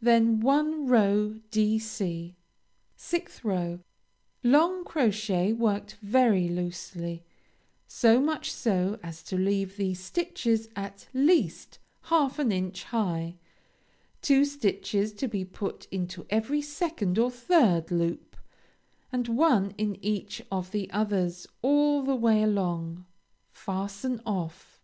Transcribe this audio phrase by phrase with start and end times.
[0.00, 2.34] Then one row Dc.
[2.98, 3.78] 6th row
[4.42, 7.22] Long crochet worked very loosely,
[7.86, 13.36] so much so as to leave these stitches at least half an inch high;
[14.22, 18.36] two stitches to be put into every second or third loop
[19.12, 23.06] and one in each of the others all the way along;
[23.52, 24.80] fasten off.